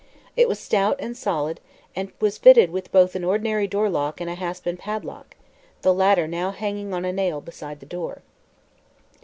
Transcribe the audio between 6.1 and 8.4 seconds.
now hanging on a nail beside the door.